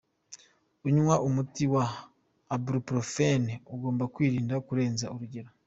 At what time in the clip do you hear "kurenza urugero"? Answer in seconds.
4.67-5.49